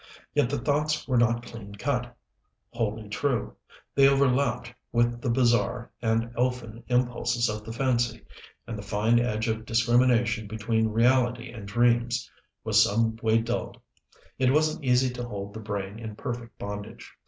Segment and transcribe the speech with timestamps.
[0.33, 2.17] Yet the thoughts were not clean cut,
[2.71, 3.55] wholly true
[3.93, 8.23] they overlapped with the bizarre and elfin impulses of the fancy,
[8.65, 12.31] and the fine edge of discrimination between reality and dreams
[12.63, 13.79] was some way dulled.
[14.39, 17.13] It wasn't easy to hold the brain in perfect bondage.